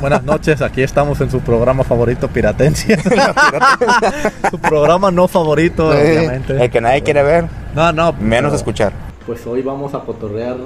[0.00, 2.98] Buenas noches, aquí estamos en su programa favorito, Piratencia.
[4.50, 6.62] su programa no favorito, obviamente.
[6.62, 8.12] El que nadie quiere ver, No, no.
[8.12, 8.92] menos pero- escuchar.
[9.26, 10.56] Pues hoy vamos a cotorrear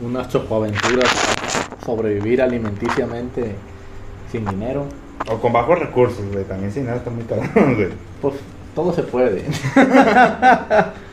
[0.00, 1.08] unas chocoaventuras,
[1.86, 3.54] sobrevivir alimenticiamente
[4.30, 4.86] sin dinero.
[5.30, 6.44] O con bajos recursos, güey.
[6.44, 7.88] También sin nada está muy caro, güey.
[8.20, 8.34] Pues
[8.74, 9.44] todo se puede.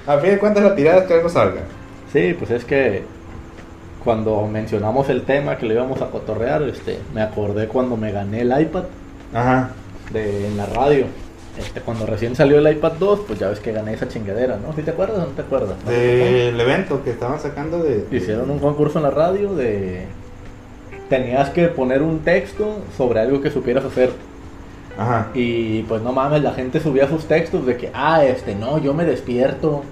[0.08, 1.62] A fin de cuentas, la tirada es que algo salga.
[2.12, 3.04] Sí, pues es que
[4.06, 8.42] cuando mencionamos el tema que le íbamos a cotorrear, este, me acordé cuando me gané
[8.42, 8.84] el iPad
[9.34, 9.72] Ajá.
[10.14, 11.08] de, en la radio.
[11.58, 14.74] Este, cuando recién salió el iPad 2, pues ya ves que gané esa chingadera, ¿no?
[14.74, 15.84] ¿Sí te acuerdas o no te acuerdas?
[15.86, 18.06] Del evento que estaban sacando de.
[18.12, 20.06] Hicieron un concurso en la radio de...
[21.10, 24.12] Tenías que poner un texto sobre algo que supieras hacer.
[24.98, 25.30] Ajá.
[25.34, 28.94] Y pues no mames, la gente subía sus textos de que, ah, este, no, yo
[28.94, 29.84] me despierto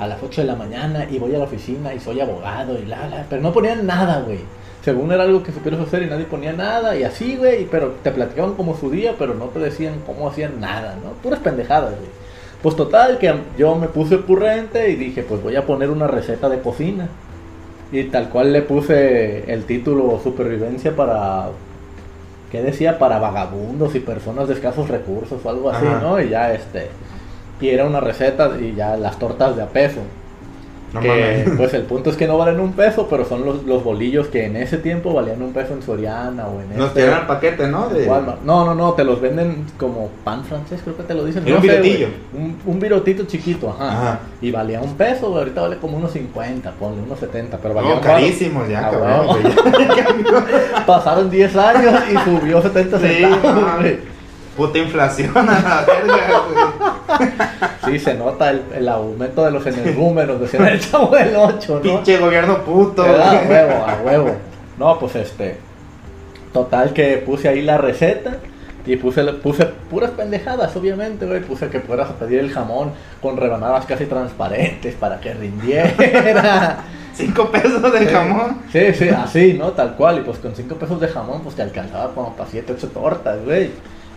[0.00, 2.86] a las 8 de la mañana y voy a la oficina y soy abogado y
[2.86, 3.26] la, la.
[3.28, 4.40] Pero no ponían nada, güey.
[4.82, 7.66] Según era algo que supieras hacer y nadie ponía nada y así, güey.
[7.66, 11.10] Pero te platicaban como su día, pero no te decían cómo hacían nada, ¿no?
[11.22, 12.08] Puras pendejadas, güey.
[12.62, 16.48] Pues total, que yo me puse ocurrente y dije, pues voy a poner una receta
[16.48, 17.08] de cocina.
[17.92, 21.48] Y tal cual le puse el título Supervivencia para
[22.50, 22.98] ¿qué decía?
[22.98, 26.00] Para vagabundos y personas de escasos recursos o algo así, Ajá.
[26.00, 26.20] ¿no?
[26.20, 26.88] Y ya este,
[27.60, 30.00] y era una receta y ya las tortas de a peso.
[30.92, 31.50] No que, mames.
[31.56, 34.46] pues el punto es que no valen un peso, pero son los, los bolillos que
[34.46, 37.68] en ese tiempo valían un peso en Soriana o en Nos este, tiraron el paquete,
[37.68, 37.88] ¿no?
[37.88, 38.06] De...
[38.44, 41.44] No, no, no, te los venden como pan francés, creo que te lo dicen.
[41.44, 42.08] No un sé, virotillo.
[42.32, 43.92] Un, un virotito chiquito, ajá.
[43.92, 44.20] Ajá.
[44.40, 48.00] Y valía un peso, ahorita vale como unos 50, ponle unos 70, pero valía No,
[48.00, 49.36] carísimos ya, Ah, cabrón.
[50.86, 54.19] Pasaron 10 años y subió 70 Sí, centavos, no.
[54.60, 56.42] Puta inflación a la verga,
[57.16, 57.30] güey.
[57.86, 61.80] Sí, se nota el, el aumento de los energúmeros, decían el chavo del 8, ¿no?
[61.80, 64.36] Pinche gobierno puto, a huevo, a huevo.
[64.78, 65.56] No, pues este.
[66.52, 68.36] Total que puse ahí la receta
[68.84, 71.40] y puse, puse puras pendejadas, obviamente, güey.
[71.40, 72.92] Puse que puedas pedir el jamón
[73.22, 76.84] con rebanadas casi transparentes para que rindiera.
[77.14, 78.58] Cinco pesos de jamón.
[78.70, 79.70] Sí, sí, así, ¿no?
[79.70, 80.18] Tal cual.
[80.18, 83.42] Y pues con 5 pesos de jamón, pues te alcanzaba como para 7, 8 tortas,
[83.42, 83.70] güey.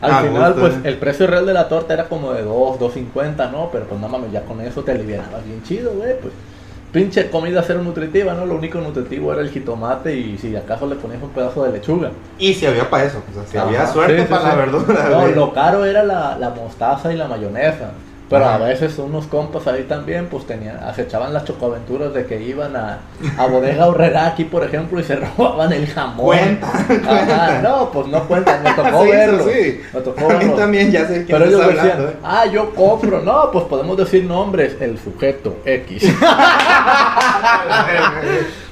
[0.04, 0.80] Al A final, pues eh.
[0.84, 3.70] el precio real de la torta era como de 2, 2.50, ¿no?
[3.72, 6.20] Pero pues no mames, ya con eso te alivianabas bien chido, güey.
[6.20, 6.34] Pues
[6.92, 8.46] pinche comida cero nutritiva, ¿no?
[8.46, 12.12] Lo único nutritivo era el jitomate y si acaso le ponías un pedazo de lechuga.
[12.38, 14.48] Y si había para eso, o sea, si Ajá, había suerte sí, sí, para sí.
[14.50, 15.34] la verdura, No, güey.
[15.34, 17.94] lo caro era la, la mostaza y la mayonesa.
[18.34, 18.56] Pero Ajá.
[18.56, 22.98] a veces unos compas ahí también, pues tenían, acechaban las chocoaventuras de que iban a,
[23.38, 26.26] a Bodega Horrera aquí, por ejemplo, y se robaban el jamón.
[26.26, 29.44] Cuenta, Ajá, no, pues no cuentan, me tocó Sí, verlo.
[29.44, 29.82] sí.
[29.94, 30.54] Me tocó A mí verlo.
[30.56, 32.16] también ya sé quién Pero ellos decían, hablando, eh.
[32.24, 33.22] ah, yo compro.
[33.22, 36.04] No, pues podemos decir nombres, el sujeto X.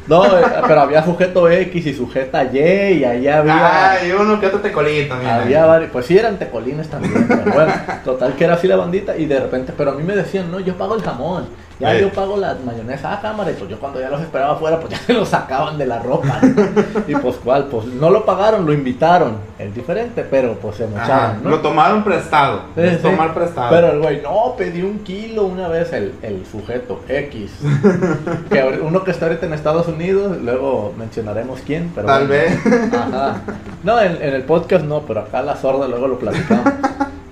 [0.07, 3.91] No, eh, pero había sujeto X y sujeta Y, y ahí había.
[3.93, 5.31] Ah, y uno que otro tecolín también.
[5.31, 5.67] Había eh.
[5.67, 7.73] varios, pues sí eran tecolines también, pero bueno,
[8.03, 10.59] total que era así la bandita y de repente, pero a mí me decían, no,
[10.59, 11.47] yo pago el jamón,
[11.81, 12.01] ya Eh.
[12.01, 14.91] yo pago la mayonesa a cámara y pues yo cuando ya los esperaba afuera, pues
[14.93, 16.39] ya se los sacaban de la ropa.
[16.41, 16.71] ¿no?
[17.07, 21.43] Y pues cuál, pues no lo pagaron, lo invitaron, es diferente, pero pues se mochaban,
[21.43, 21.49] ¿no?
[21.49, 22.61] Lo tomaron prestado.
[22.75, 23.01] Sí, es sí.
[23.03, 23.69] tomar prestado.
[23.71, 27.51] Pero el güey, no, pedí un kilo una vez el, el sujeto X.
[28.49, 32.43] que uno que está ahorita en Estados Unidos, luego mencionaremos quién, pero Tal bueno.
[32.43, 32.93] vez.
[32.93, 33.41] Ajá.
[33.83, 36.65] No, en, en el podcast no, pero acá la sorda luego lo platicamos.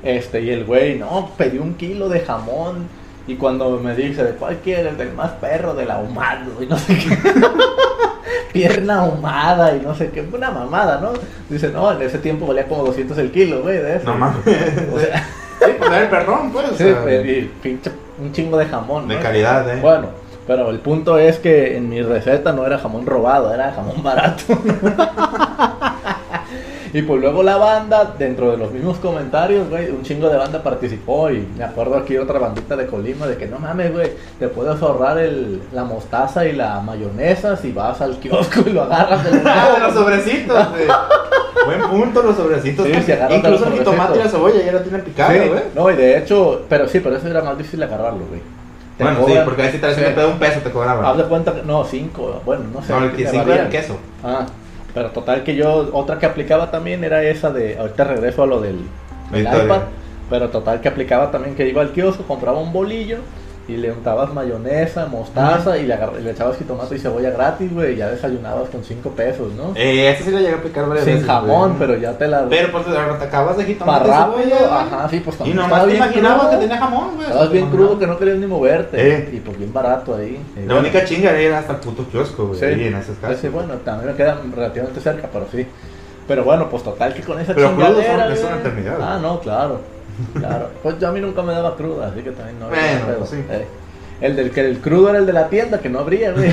[0.01, 2.87] Este, y el güey, no, pedí un kilo de jamón.
[3.29, 4.97] Y cuando me dice, ¿de cuál quieres?
[4.97, 7.15] Del más perro, del ahumado, y no sé qué.
[8.51, 10.21] Pierna ahumada y no sé qué.
[10.21, 11.11] Una mamada, ¿no?
[11.47, 14.05] Dice, no, en ese tiempo valía como 200 el kilo, güey, de eso.
[14.05, 14.43] No mames.
[14.93, 15.23] O sea,
[15.59, 16.69] Sí, pues el perrón, pues.
[16.69, 17.05] o sí, sea,
[17.61, 19.07] pinche, un chingo de jamón.
[19.07, 19.21] de ¿no?
[19.21, 19.79] calidad, eh.
[19.79, 20.07] Bueno,
[20.47, 24.43] pero el punto es que en mi receta no era jamón robado, era jamón barato.
[26.93, 30.61] Y pues luego la banda, dentro de los mismos comentarios, güey, un chingo de banda
[30.63, 34.47] participó y me acuerdo aquí otra bandita de Colima de que no mames, güey, te
[34.47, 39.23] puedes ahorrar el, la mostaza y la mayonesa si vas al kiosco y lo agarras
[39.23, 40.87] del Ah, de los sobrecitos, güey.
[41.65, 42.85] Buen punto, los sobrecitos.
[42.87, 45.49] Sí, si de Incluso los el jitomate y la cebolla ya lo tienen picado, Sí,
[45.49, 45.61] güey.
[45.75, 48.41] no, y de hecho, pero sí, pero eso era más difícil agarrarlo, güey.
[48.97, 50.01] Bueno, sí, porque ahí sí te sí.
[50.29, 51.05] un peso te cobraban.
[51.05, 52.91] Haz de cuenta que, no, cinco, bueno, no sé.
[52.91, 53.65] No, el que que te cinco era varían.
[53.67, 53.97] el queso.
[54.23, 54.45] Ah,
[54.93, 58.61] pero total que yo, otra que aplicaba también era esa de, ahorita regreso a lo
[58.61, 58.79] del,
[59.31, 59.81] del iPad,
[60.29, 63.19] pero total que aplicaba también que iba al kiosco, compraba un bolillo
[63.69, 67.93] y le untabas mayonesa, mostaza y le, y le echabas jitomate y cebolla gratis, güey,
[67.93, 69.73] y ya desayunabas con cinco pesos, ¿no?
[69.75, 71.79] Eh, ese sí lo llegué a aplicar varias Sin veces, jamón, güey.
[71.79, 72.47] pero ya te la...
[72.49, 75.61] Pero pues te acabas de para jitomate y rápido, cebolla, ajá, sí, pues Y cuando
[75.61, 77.27] nomás te bien imaginabas crudo, que tenía jamón, güey.
[77.27, 79.13] Estabas bien crudo que no querías ni moverte.
[79.15, 79.29] Eh.
[79.33, 80.39] Y pues bien barato ahí.
[80.57, 82.59] Y La única chinga era hasta el puto kiosco, güey.
[82.59, 82.65] Sí.
[82.65, 83.37] ahí en esas casas.
[83.39, 85.65] sí, bueno, también me quedan relativamente cerca, pero sí.
[86.27, 88.33] Pero bueno, pues total que con esa Pero crudos son- chingadera.
[88.33, 88.97] es una eternidad.
[89.01, 89.79] Ah, no, claro.
[90.33, 90.69] Claro.
[90.81, 93.29] Pues yo a mí nunca me daba cruda, así que también no había Bueno, pues
[93.29, 93.43] sí.
[93.49, 93.65] Eh,
[94.21, 96.51] El del que el crudo era el de la tienda, que no abría, güey.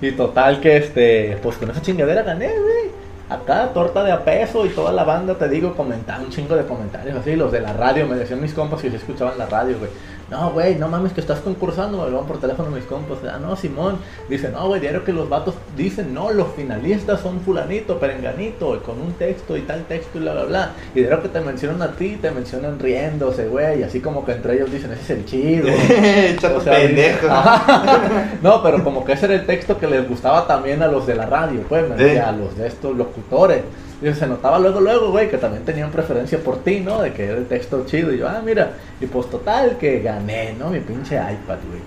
[0.10, 2.92] y total que este, pues con esa chingadera gané, güey.
[3.28, 6.64] Acá, torta de a peso y toda la banda, te digo, comentaba un chingo de
[6.64, 7.34] comentarios así.
[7.34, 9.90] Los de la radio, me decían mis compas que se escuchaban la radio, güey.
[10.32, 13.18] No, güey, no mames que estás concursando, me hablaban por teléfono mis compas.
[13.30, 13.98] Ah, no, Simón.
[14.30, 18.78] Dice, no, güey, diario que los vatos dicen, no, los finalistas son fulanito, perenganito, y
[18.78, 20.70] con un texto y tal texto y bla, bla, bla.
[20.94, 23.80] Y diario que te mencionan a ti, te mencionan riéndose, güey.
[23.80, 25.68] Y así como que entre ellos dicen, ese es el chido.
[26.40, 27.26] Chato O sea, pendejo.
[28.42, 31.14] No, pero como que ese era el texto que les gustaba también a los de
[31.14, 33.60] la radio, pues, me decía, a los de estos locutores.
[34.02, 37.00] Y se notaba luego, luego, güey, que también tenían preferencia por ti, ¿no?
[37.00, 38.12] De que era el texto chido.
[38.12, 40.70] Y yo, ah, mira, y pues total, que gané, ¿no?
[40.70, 41.80] Mi pinche iPad, güey.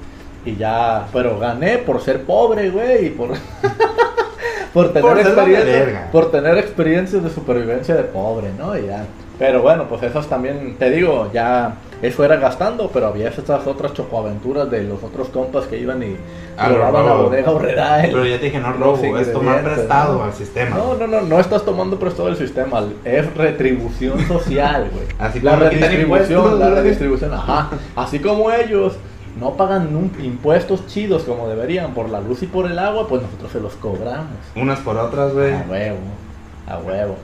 [0.45, 3.29] Y ya, pero gané por ser pobre, güey, y por...
[4.73, 8.77] por tener Por experiencia, por tener experiencias de supervivencia de pobre, ¿no?
[8.77, 9.05] Y ya.
[9.37, 13.93] Pero bueno, pues esas también, te digo, ya eso era gastando, pero había estas otras
[13.93, 16.15] chocoaventuras de los otros compas que iban y
[16.57, 17.99] Ah, robaban la bodega horrera.
[18.01, 20.23] Pero ya te dije, no robo, es tomar prestado ¿no?
[20.23, 20.77] al sistema.
[20.77, 25.05] No, no, no, no estás tomando prestado el sistema, es retribución social, güey.
[25.19, 27.69] Así la como redistribución, la redistribución, ajá.
[27.95, 28.93] Así como ellos
[29.39, 33.51] no pagan impuestos chidos como deberían por la luz y por el agua, pues nosotros
[33.51, 34.27] se los cobramos.
[34.55, 35.53] Unas por otras, güey.
[35.53, 35.97] A huevo,
[36.67, 37.15] a huevo.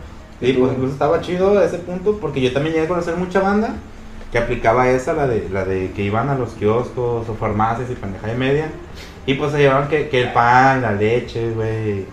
[0.41, 3.39] Y pues incluso estaba chido a ese punto porque yo también llegué a conocer mucha
[3.41, 3.75] banda
[4.31, 7.95] que aplicaba esa, la de, la de que iban a los kioscos o farmacias y
[7.95, 8.71] pendejada y media.
[9.25, 12.05] Y pues se llevaban que, que el pan, la leche, güey.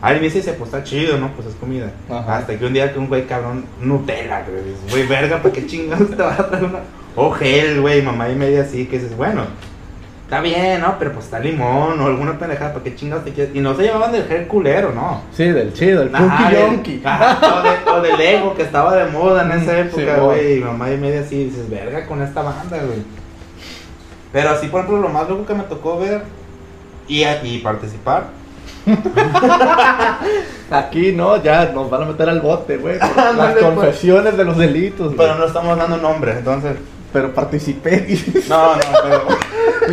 [0.00, 1.32] Al inicio dice, pues está chido, ¿no?
[1.32, 1.90] Pues es comida.
[2.10, 2.36] Ajá.
[2.36, 4.74] Hasta que un día que un güey cabrón, Nutella, güey.
[4.90, 6.80] Güey, verga, ¿para qué chingados te vas a traer una?
[7.16, 9.44] O gel, güey, mamá y media así, que dices, bueno.
[10.24, 10.96] Está bien, ¿no?
[10.98, 13.54] Pero pues está limón o alguna pendejada, ¿para qué chingados te quieres?
[13.54, 15.20] Y no se llevaban del gel culero, ¿no?
[15.32, 19.42] Sí, del chido, el Ajá, Punky o, de, o del Lego que estaba de moda
[19.42, 20.58] en esa época, sí, güey.
[20.58, 23.02] y mamá y media así, dices, verga con esta banda, güey.
[24.32, 26.22] Pero así, por ejemplo, lo más loco que me tocó ver
[27.06, 28.24] y, y participar.
[30.70, 32.98] Aquí no, ya nos van a meter al bote, güey.
[33.36, 33.64] Las pues.
[33.64, 35.18] confesiones de los delitos, güey.
[35.18, 36.76] Pero no estamos dando nombres, entonces.
[37.14, 38.18] Pero participé.
[38.48, 39.28] No, no, pero.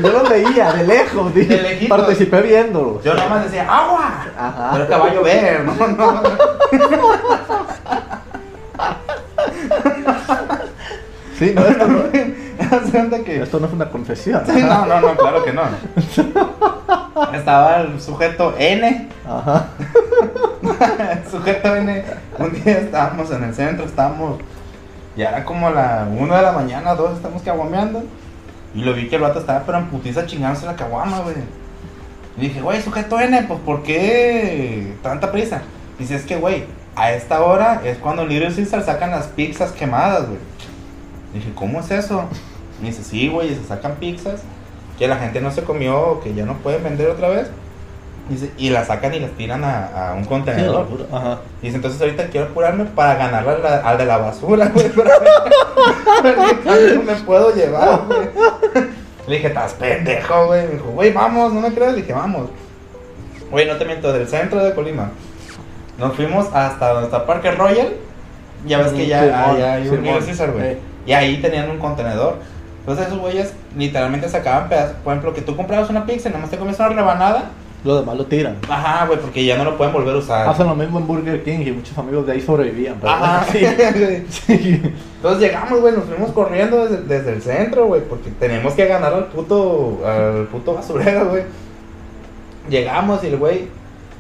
[0.02, 1.98] Yo los veía de lejos, dije, De lejitos.
[1.98, 3.04] participé viéndolos.
[3.04, 4.26] Yo nomás decía, ¡agua!
[4.38, 4.70] Ajá.
[4.74, 6.24] Pero que va a llover, no, no.
[11.38, 13.42] Sí, no, esto no, que.
[13.42, 14.44] esto no es una confesión.
[14.46, 15.64] Sí, no, no, no, claro que no.
[17.34, 19.10] Estaba el sujeto N.
[19.28, 19.68] Ajá.
[21.24, 22.04] El sujeto N.
[22.38, 24.40] Un día estábamos en el centro, estábamos.
[25.16, 28.04] Ya era como la 1 de la mañana, 2, estamos caguameando.
[28.74, 31.36] Y lo vi que el vato estaba, pero en putiza chingándose la caguama, güey.
[32.38, 35.62] Y dije, güey, sujeto N, pues ¿por qué tanta prisa?
[36.00, 36.66] Dice, es que, güey,
[36.96, 40.40] a esta hora es cuando Little Caesar sacan las pizzas quemadas, güey.
[41.34, 42.26] Dije, ¿cómo es eso?
[42.82, 44.42] Y dice, sí, güey, se sacan pizzas
[44.98, 47.50] que la gente no se comió, que ya no pueden vender otra vez.
[48.32, 50.88] Dice, y las sacan y las tiran a, a un contenedor.
[51.12, 51.40] Ajá.
[51.62, 54.90] Dice, entonces ahorita quiero apurarme para ganarle al, al de la basura, güey.
[57.06, 58.22] Me puedo llevar, güey.
[59.28, 60.66] Le dije, estás pendejo, güey.
[60.66, 61.94] Me dijo, güey, vamos, no me creas.
[61.94, 62.50] Le dije, vamos.
[63.52, 65.10] Güey, no te miento, del centro de Colima.
[65.98, 67.90] Nos fuimos hasta donde está Parque Royal.
[68.66, 70.78] Ya ves que ya, ah, ya hay un Caesar, güey.
[71.06, 72.38] Y ahí tenían un contenedor.
[72.80, 74.96] Entonces esos güeyes literalmente sacaban pedazos.
[75.04, 77.50] Por ejemplo, que tú comprabas una pizza y nada más te comes una rebanada.
[77.84, 78.58] Lo demás lo tiran.
[78.70, 80.48] Ajá, güey, porque ya no lo pueden volver a usar.
[80.48, 82.98] Hacen lo mismo en Burger King y muchos amigos de ahí sobrevivían.
[83.02, 83.68] Pero Ajá, bueno,
[84.30, 84.58] sí.
[84.58, 84.82] sí.
[85.16, 89.14] Entonces llegamos, güey, nos fuimos corriendo desde, desde el centro, güey, porque tenemos que ganar
[89.14, 91.44] al puto, al puto basurero, güey.
[92.70, 93.68] Llegamos y el güey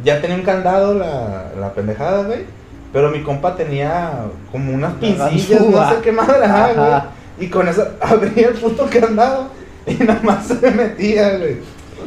[0.03, 2.46] ya tenía un candado la, la pendejada, güey.
[2.91, 4.12] Pero mi compa tenía
[4.51, 7.01] como unas La pincillas, no sé qué madre, güey.
[7.39, 9.48] Y con eso abría el puto candado
[9.86, 11.58] y nada más se metía, güey.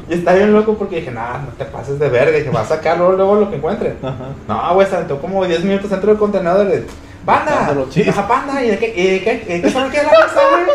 [0.09, 2.37] Y está bien loco porque dije, nah, no te pases de verga.
[2.37, 3.95] Dije, va a sacar luego, luego lo que encuentre.
[4.03, 4.29] Ajá.
[4.47, 6.67] No, güey, se aventó como 10 minutos dentro del contenedor.
[6.69, 6.87] de,
[7.27, 7.71] Banda,
[8.11, 10.41] ajá, banda, ¿y de qué, y de qué, y de qué que es la pizza,
[10.51, 10.67] güey?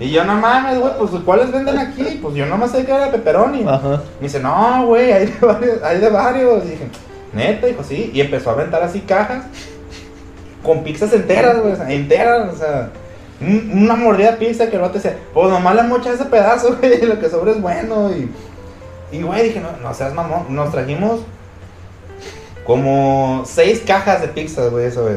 [0.00, 2.18] Y yo, no mames, güey, pues ¿cuáles venden aquí?
[2.20, 3.64] Pues yo nomás sé que era pepperoni.
[3.68, 4.02] Ajá.
[4.18, 6.64] Me dice, no, güey, hay de varios, hay de varios.
[6.64, 6.88] Y dije,
[7.32, 8.10] neta, dijo, sí.
[8.12, 9.44] Y empezó a aventar así cajas
[10.64, 12.88] con pizzas enteras, güey, o sea, enteras, o sea.
[13.40, 16.76] un- Una mordida de pizza que el vato decía, pues nomás le mocha ese pedazo,
[16.80, 18.10] güey, y lo que sobra es bueno.
[18.10, 18.28] Y,
[19.12, 20.46] y güey, dije, no, no seas mamón.
[20.48, 21.20] Nos trajimos
[22.64, 25.16] como seis cajas de pizzas, güey, eso, güey.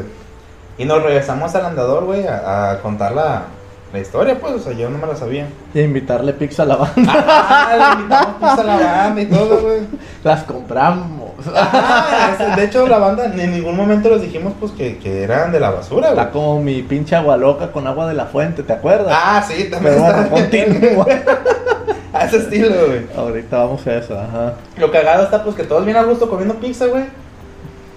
[0.78, 3.44] Y nos regresamos al andador, güey, a, a contar la,
[3.92, 5.48] la historia, pues, o sea, yo no me la sabía.
[5.72, 7.12] Y invitarle pizza a la banda.
[7.28, 9.80] Ah, le invitamos pizza a la banda y todo, güey.
[10.22, 11.30] Las compramos.
[11.54, 15.60] Ah, de hecho, la banda en ningún momento les dijimos, pues, que, que eran de
[15.60, 16.18] la basura, güey.
[16.18, 19.14] Está como mi pinche agua loca con agua de la fuente, ¿te acuerdas?
[19.16, 21.06] Ah, sí, también Pero bueno, está continúa.
[22.18, 23.06] A ese estilo, güey.
[23.16, 24.54] Ahorita vamos a eso, ajá.
[24.78, 27.04] Lo cagado está, pues, que todos bien a gusto comiendo pizza, güey.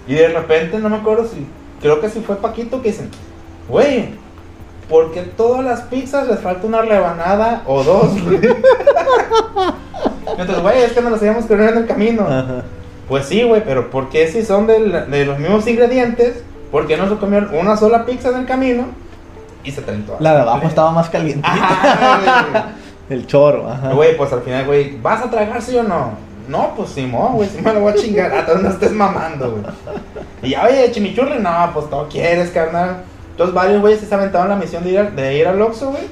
[0.06, 1.46] Y de repente, no me acuerdo si,
[1.80, 3.10] creo que si fue Paquito que dicen,
[3.68, 4.10] güey,
[4.88, 8.40] ¿por qué todas las pizzas les falta una rebanada o dos, güey?
[10.38, 12.22] Entonces, güey, es que nos las habíamos comido en el camino.
[12.26, 12.62] Ajá.
[13.08, 16.42] Pues sí, güey, pero ¿por qué si son del- de los mismos ingredientes?
[16.70, 18.84] ¿Por qué no se comieron una sola pizza en el camino?
[19.64, 20.20] Y se traen todas.
[20.20, 21.42] La de abajo estaba más caliente.
[21.46, 22.68] Ajá,
[23.10, 23.92] El choro, ajá.
[23.92, 24.16] güey.
[24.16, 26.12] Pues al final, güey, ¿vas a tragar sí o no?
[26.48, 28.32] No, pues Simón, güey, sí me lo voy a chingar.
[28.32, 29.62] A no estés mamando, güey.
[30.42, 33.02] Y ya, oye, chimichurri, no, pues todo quieres, carnal.
[33.32, 35.90] Entonces varios güeyes sí se aventaron la misión de ir, al- de ir al Oxxo,
[35.90, 36.02] güey.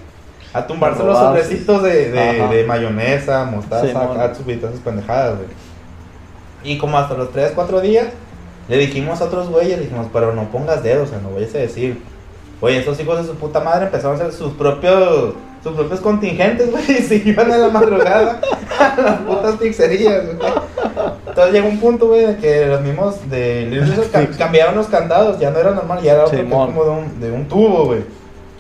[0.53, 1.43] A tumbarse los Robarse.
[1.45, 2.53] sobrecitos de, de, Ajá.
[2.53, 5.49] de mayonesa, mostaza, y todas esas pendejadas, güey.
[6.65, 8.07] Y como hasta los 3, 4 días,
[8.69, 11.55] le dijimos a otros güeyes, le dijimos, pero no pongas dedos, o sea, no vayas
[11.55, 12.03] a decir.
[12.61, 16.71] Oye, estos hijos de su puta madre empezaron a hacer sus propios, sus propios contingentes,
[16.71, 18.41] güey, y se iban a la madrugada
[18.79, 20.37] a las putas pizzerías, güey.
[21.29, 25.39] Entonces llegó un punto, güey, de que los mismos de Little ca- cambiaron los candados,
[25.39, 28.01] ya no era normal, ya era otro como de un, de un tubo, güey.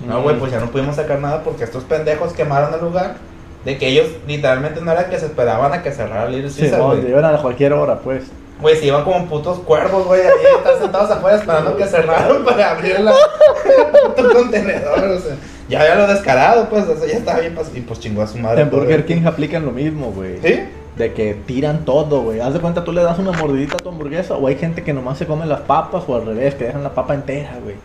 [0.06, 3.16] No, güey, pues ya no pudimos sacar nada porque estos pendejos quemaron el lugar.
[3.64, 6.78] De que ellos literalmente no era que se esperaban a que cerrara Little Sí, Caesar,
[6.78, 7.02] no, güey.
[7.02, 8.24] llevan a cualquier hora, pues.
[8.60, 10.28] Güey, se iban como putos cuervos, güey, ahí
[10.58, 15.36] están sentados afuera esperando que cerraran para abrir la el puto contenedor, o sea.
[15.68, 18.38] Ya había lo descarado, pues, o sea, ya estaba bien y pues chingó a su
[18.38, 18.62] madre.
[18.62, 20.38] En Burger King aplican lo mismo, güey.
[20.42, 20.60] ¿Sí?
[20.96, 22.40] De que tiran todo, güey.
[22.40, 24.92] Haz de cuenta, tú le das una mordidita a tu hamburguesa o hay gente que
[24.92, 27.76] nomás se come las papas o al revés, que dejan la papa entera, güey.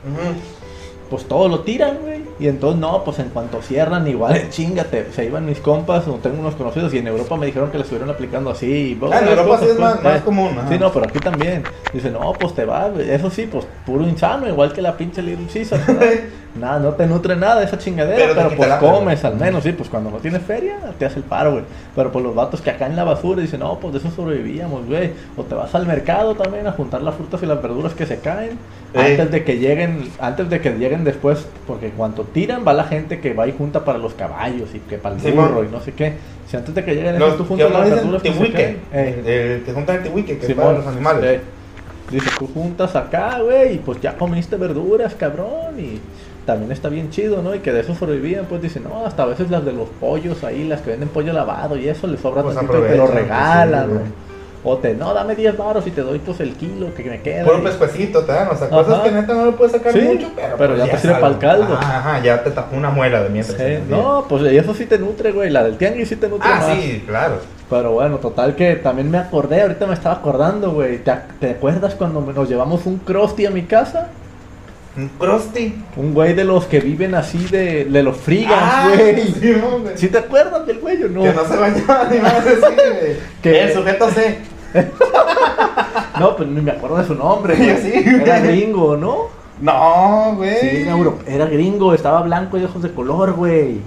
[1.09, 2.22] Pues todo lo tiran, güey.
[2.39, 5.07] Y entonces, no, pues en cuanto cierran, igual, chingate.
[5.11, 7.83] Se iban mis compas, o tengo unos conocidos, y en Europa me dijeron que le
[7.83, 8.97] estuvieron aplicando así.
[8.99, 10.21] y, Ah, en Europa sí es más, pues, más eh.
[10.23, 10.49] común.
[10.57, 10.69] ajá.
[10.69, 11.63] Sí, no, pero aquí también.
[11.93, 12.91] Dice, no, pues te va.
[12.99, 15.47] Eso sí, pues puro insano, igual que la pinche Little
[16.55, 20.11] nada, no te nutre nada esa chingadera, Pero pues comes al menos, sí, pues cuando
[20.11, 21.63] no tienes feria, te hace el paro, güey.
[21.95, 24.85] Pero pues los vatos que acá en la basura dicen, no, pues de eso sobrevivíamos,
[24.85, 25.11] güey.
[25.37, 28.19] O te vas al mercado también a juntar las frutas y las verduras que se
[28.19, 28.57] caen.
[28.93, 29.11] Ey.
[29.11, 31.91] Antes de que lleguen, antes de que lleguen después, porque
[32.23, 35.21] tiran va la gente que va y junta para los caballos y que para el
[35.21, 36.13] Sí, burro y no sé qué.
[36.47, 38.81] Si antes de que lleguen Los tú juntas las dicen verduras que se caen.
[38.91, 39.21] Ey.
[39.25, 41.41] el que juntan el tihuique, que es Simón, para los animales.
[41.41, 42.15] sí.
[42.15, 45.99] Dice, tú juntas acá, güey, y pues ya comiste verduras, cabrón, y
[46.45, 47.55] también está bien chido, ¿no?
[47.55, 50.43] Y que de eso sobrevivían, pues dice, no, hasta a veces las de los pollos
[50.43, 53.05] ahí, las que venden pollo lavado y eso, les sobra Pues tantito y te lo
[53.05, 53.97] pues, regalan, sí.
[54.65, 57.43] O te, no, dame 10 baros y te doy pues el kilo que me queda.
[57.43, 59.03] Puro y- pescuecito te dan, o sea, cosas Ajá.
[59.03, 61.23] que neta no lo puedes sacar Sí, mucho, pero, pero pues ya te sirve pa'l
[61.25, 61.39] algo.
[61.39, 61.73] caldo.
[61.75, 63.57] Ajá, ajá, ya te tapó una muela de mientras.
[63.57, 66.49] Sí, el no, pues eso sí te nutre, güey, la del tianguis sí te nutre
[66.49, 66.77] Ah, más.
[66.79, 67.35] sí, claro.
[67.69, 70.99] Pero bueno, total que también me acordé, ahorita me estaba acordando, güey.
[70.99, 74.09] ¿Te, te acuerdas cuando nos llevamos un Krusty a mi casa?
[74.95, 75.73] Un crusty.
[75.97, 79.23] Un güey de los que viven así de, de los frigans, Ah, güey.
[79.27, 79.53] sí.
[79.95, 81.23] ¿Sí te acuerdas del güey o no?
[81.23, 83.15] Que no se bañaba ni más así, güey.
[83.41, 84.37] Que- El sujeto C.
[86.19, 87.77] No, pues ni me acuerdo de su nombre, güey.
[87.77, 89.29] sí, Era gringo, ¿no?
[89.59, 90.57] No, güey.
[90.59, 93.81] Sí, era, era gringo, estaba blanco y de ojos de color, güey.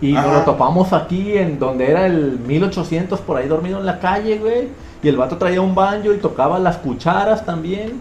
[0.00, 3.98] Y nos lo topamos aquí en donde era el 1800 por ahí dormido en la
[3.98, 4.68] calle, güey.
[5.02, 8.00] Y el vato traía un banjo y tocaba las cucharas también.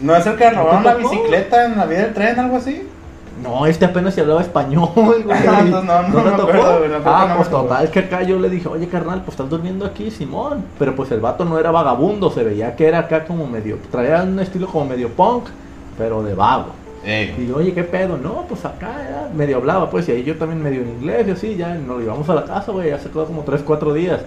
[0.00, 2.88] ¿No es el que robaron la bicicleta en la vía del tren, algo así?
[3.42, 5.24] No, este apenas se hablaba español, güey.
[5.46, 6.52] Ah, no, no te me tocó?
[6.52, 9.50] acuerdo, no, ah, no pues total, que acá yo le dije, oye, carnal, pues estás
[9.50, 10.64] durmiendo aquí, Simón.
[10.78, 14.22] Pero pues el vato no era vagabundo, se veía que era acá como medio, traía
[14.22, 15.44] un estilo como medio punk,
[15.98, 16.66] pero de vago.
[17.04, 17.34] Ey.
[17.36, 18.16] Y yo, oye, ¿qué pedo?
[18.16, 21.30] No, pues acá ya medio hablaba, pues, y ahí yo también medio en inglés y
[21.32, 24.20] así, ya nos llevamos a la casa, güey, hace quedó como 3, 4 días.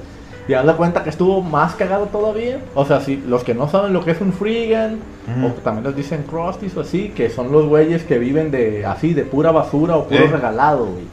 [0.48, 2.60] Y haz de cuenta que estuvo más cagado todavía.
[2.74, 5.00] O sea, si los que no saben lo que es un freegan,
[5.44, 8.86] o que también les dicen crusties o así, que son los güeyes que viven de
[8.86, 11.06] así, de pura basura o puro regalado, güey.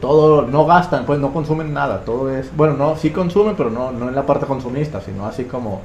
[0.00, 3.92] Todo, no gastan, pues no consumen nada, todo es, bueno, no, sí consumen, pero no,
[3.92, 5.80] no en la parte consumista, sino así como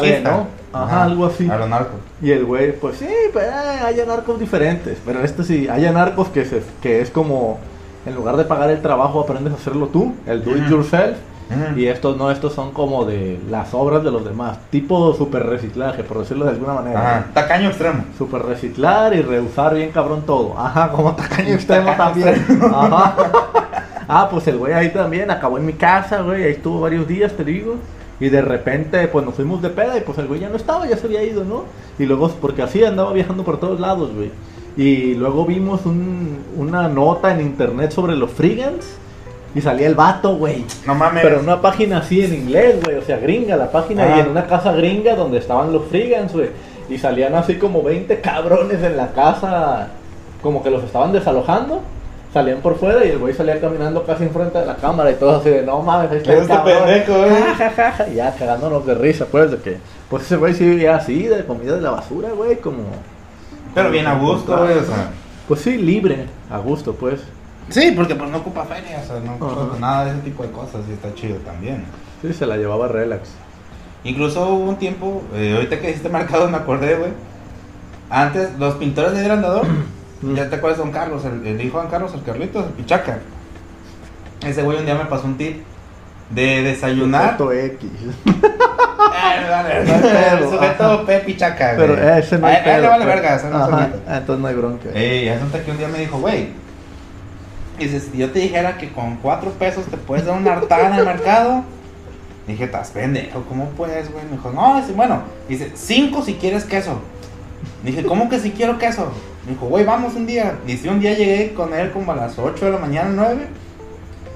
[0.00, 0.20] de.
[0.20, 0.46] ¿no?
[0.72, 1.48] Ajá, algo así.
[1.48, 1.96] A lo narco.
[2.22, 4.98] Y el güey, pues sí, pero eh, hay narcos diferentes.
[5.04, 7.58] Pero este sí, hay narcos que, se, que es como,
[8.08, 11.16] en lugar de pagar el trabajo, aprendes a hacerlo tú, el do it yourself.
[11.76, 14.58] Y estos no, estos son como de las obras de los demás.
[14.70, 17.00] Tipo super reciclaje, por decirlo de alguna manera.
[17.00, 17.26] Ajá.
[17.32, 18.04] Tacaño extremo.
[18.18, 20.58] Super reciclar y reusar bien cabrón todo.
[20.58, 22.46] Ajá, como tacaño extremo Tacaño también.
[22.74, 23.16] Ajá.
[24.06, 26.44] Ah, pues el güey ahí también acabó en mi casa, güey.
[26.44, 27.76] Ahí estuvo varios días, te digo.
[28.20, 30.86] Y de repente, pues nos fuimos de peda y pues el güey ya no estaba,
[30.86, 31.64] ya se había ido, ¿no?
[31.98, 34.30] Y luego, porque así andaba viajando por todos lados, güey.
[34.78, 38.86] Y luego vimos un- una nota en internet sobre los Frigans.
[39.54, 40.64] Y salía el vato, güey.
[40.86, 41.22] No mames.
[41.22, 42.96] Pero en una página así en inglés, güey.
[42.96, 44.16] O sea, gringa la página.
[44.16, 46.50] Y en una casa gringa donde estaban los Frigans, güey.
[46.88, 49.88] Y salían así como 20 cabrones en la casa.
[50.42, 51.80] Como que los estaban desalojando.
[52.32, 55.36] Salían por fuera y el güey salía caminando casi enfrente de la cámara y todo
[55.38, 56.74] así de no mames, ahí está el Este cabrón".
[56.84, 57.30] pendejo, eh.
[57.40, 58.08] Ja, ja, ja, ja.
[58.08, 59.78] Y ya cagándonos de risa, pues, de que.
[60.10, 62.82] Pues ese güey sí vivía así, de comida de la basura, güey, como.
[63.74, 65.10] Pero bien a gusto, güey, o sea.
[65.46, 67.20] Pues sí, libre, a gusto, pues.
[67.70, 69.78] Sí, porque pues no ocupa feria, o sea, no ocupa Ajá.
[69.78, 71.84] nada de ese tipo de cosas y está chido también.
[72.22, 73.28] Sí, se la llevaba relax.
[74.04, 77.10] Incluso hubo un tiempo, eh, ahorita que hiciste marcado me acordé, güey.
[78.10, 79.66] Antes, los pintores de Andador,
[80.20, 80.34] Mm.
[80.34, 82.72] ya te acuerdas de Don Carlos, el, el hijo de Don Carlos, el Carlitos, el
[82.72, 83.18] Pichaca.
[84.44, 85.62] Ese güey un día me pasó un tip
[86.30, 87.36] de desayunar.
[87.36, 87.88] Foto X.
[88.78, 91.18] Vale, vale, el sujeto P.
[91.20, 91.88] Pichaca, güey.
[91.88, 93.14] Pero ese no A hay a él le vale pues.
[93.16, 93.98] verga, Ajá, mete.
[94.08, 94.88] ah, entonces no hay bronca.
[94.94, 96.48] Ey, resulta que un día me dijo, güey,
[97.78, 100.94] dice, si yo te dijera que con cuatro pesos te puedes dar una hartada en
[100.94, 101.64] el mercado,
[102.46, 104.24] dije, estás pendejo, ¿cómo puedes, güey?
[104.24, 107.00] Me dijo, no, dice, bueno, dice, cinco si quieres queso.
[107.82, 109.12] Dije, ¿cómo que si quiero queso?
[109.46, 110.54] Me dijo, güey, vamos un día.
[110.66, 113.46] Dice, un día llegué con él como a las 8 de la mañana, 9.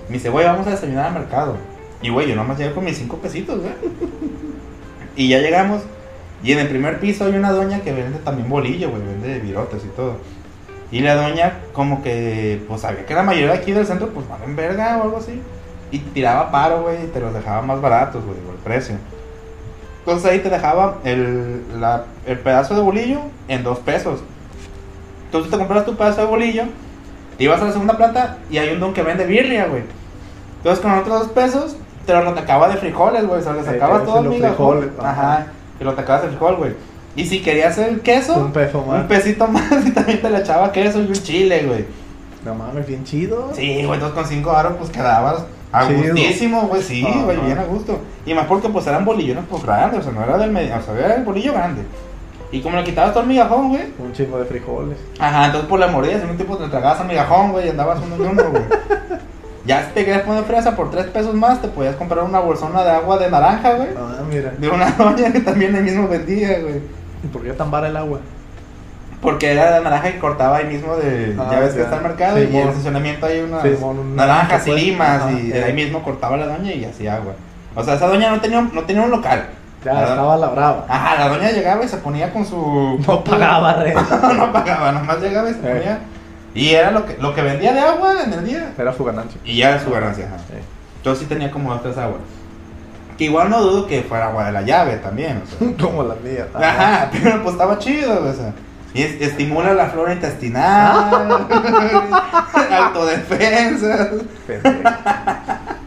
[0.09, 1.57] Me dice, güey, vamos a desayunar al mercado.
[2.03, 3.73] Y, güey, yo nomás llegué con mis cinco pesitos, güey.
[5.17, 5.83] Y ya llegamos.
[6.43, 9.85] Y en el primer piso hay una doña que vende también bolillo, güey, vende virotes
[9.85, 10.17] y todo.
[10.91, 14.57] Y la doña, como que, pues sabía que la mayoría aquí del centro, pues valen
[14.57, 15.41] verga o algo así.
[15.93, 18.97] Y tiraba paro, güey, y te los dejaba más baratos, güey, por el precio.
[20.01, 24.21] Entonces ahí te dejaba el, la- el pedazo de bolillo en dos pesos.
[25.27, 26.65] Entonces te compras tu pedazo de bolillo,
[27.39, 29.83] te ibas a la segunda planta y hay un don que vende birria, güey.
[30.57, 33.41] Entonces con otros dos pesos te lo atacaba de frijoles, güey.
[33.41, 35.47] O sea, le sacabas todo el frijoles, ajá.
[35.81, 36.73] Y lo atacabas de frijol, güey.
[37.15, 39.03] Y si querías el queso, Un peso más.
[39.03, 41.85] un pesito más y también te le echaba queso y un chile, güey.
[42.45, 43.51] No mames, bien chido.
[43.55, 47.65] Sí, güey, entonces con cinco aros pues quedabas a gustísimo, güey, sí, güey, bien a
[47.65, 47.99] gusto.
[48.27, 50.83] Y más porque pues eran bolillones pues grandes, o sea, no era del medio, o
[50.83, 51.83] sea, era el bolillo grande.
[52.51, 53.83] Y como le quitabas todo el migajón, güey.
[53.99, 54.99] Un chingo de frijoles.
[55.19, 57.99] Ajá, entonces por la mordida, en un tiempo te tragabas el migajón, güey, y andabas
[58.05, 58.63] uno y uno, güey.
[59.65, 62.83] Ya si te querías poner fresa por tres pesos más, te podías comprar una bolsona
[62.83, 63.89] de agua de naranja, güey.
[63.97, 64.53] Ah, mira.
[64.59, 66.81] De una doña que también ahí mismo vendía, güey.
[67.23, 68.19] ¿Y por qué tan vara el agua?
[69.21, 71.37] Porque era de naranja y cortaba ahí mismo de.
[71.39, 74.67] Ah, ya ves que está el mercado y en el estacionamiento hay unas un naranjas
[74.67, 77.35] naranja, y limas Ajá, y de ahí mismo cortaba la doña y hacía agua.
[77.77, 79.47] O sea, esa doña no tenía, no tenía un local.
[79.85, 80.87] Ya, La- estaba la brava.
[80.89, 83.01] Ajá, la doña llegaba y se ponía con su.
[83.07, 84.19] No pagaba renta.
[84.23, 85.97] no, no pagaba, nomás llegaba y se Eh.
[86.55, 88.73] Y era lo que, lo que vendía de agua en el día.
[88.79, 89.41] Era su ganancia.
[89.45, 90.39] Y ya era su ganancia, ajá.
[90.39, 90.55] Sí.
[91.05, 92.21] Yo sí tenía como dos, tres aguas.
[93.19, 95.77] Que igual no dudo que fuera agua de la llave también, o sea.
[95.81, 96.47] Como las mías.
[96.55, 98.53] Ajá, pero pues estaba chido, o sea.
[98.95, 101.47] Y es- estimula la flora intestinal,
[102.71, 104.11] autodefensa.
[104.47, 104.79] Pendejo.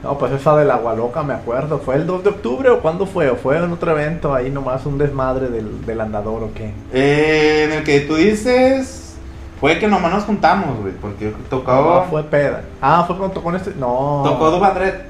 [0.04, 1.80] No, pues esa del agua loca me acuerdo.
[1.80, 3.30] ¿Fue el 2 de octubre o cuándo fue?
[3.30, 6.72] ¿O fue en otro evento ahí nomás un desmadre del, del andador o qué?
[6.94, 9.05] Eh, en el que tú dices,
[9.66, 12.62] fue que nomás nos juntamos, güey, porque tocó, No, fue peda.
[12.80, 13.72] Ah, fue cuando tocó en este.
[13.76, 14.22] No.
[14.24, 15.06] tocó Dubandret.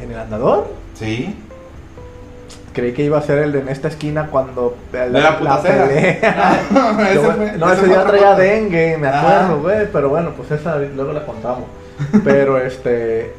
[0.00, 0.68] ¿En el andador?
[0.94, 1.38] Sí.
[2.72, 4.74] Creí que iba a ser el de en esta esquina cuando.
[4.90, 5.86] De la putacera.
[5.86, 6.62] pelea.
[6.70, 9.86] No, ese Yo, fue- no, ese ese fue día traía dengue, me acuerdo, güey.
[9.92, 11.64] Pero bueno, pues esa luego la contamos.
[12.24, 13.34] Pero este.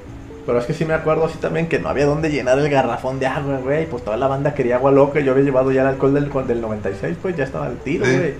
[0.46, 3.18] Pero es que sí me acuerdo así también que no había dónde llenar el garrafón
[3.18, 3.88] de agua, güey.
[3.88, 5.20] Pues toda la banda quería agua loca.
[5.22, 8.36] Yo había llevado ya el alcohol del, del 96, pues ya estaba al tiro, Sí.